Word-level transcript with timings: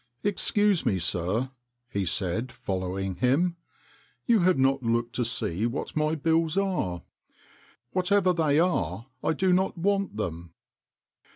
"Excuse 0.23 0.83
me, 0.83 0.97
sir," 0.97 1.51
he 1.87 2.05
said, 2.05 2.51
following 2.51 3.17
him, 3.17 3.57
"you 4.25 4.39
have 4.39 4.57
not 4.57 4.81
looked 4.81 5.13
to 5.17 5.23
see 5.23 5.67
what 5.67 5.95
my 5.95 6.15
bills 6.15 6.57
are."" 6.57 7.03
Whatever 7.93 8.33
they 8.33 8.57
are 8.59 9.05
I 9.23 9.33
do 9.33 9.53
not 9.53 9.77
want 9.77 10.17
them." 10.17 10.55